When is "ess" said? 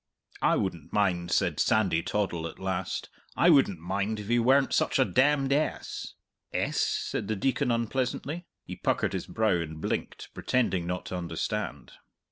5.53-6.15, 6.51-6.81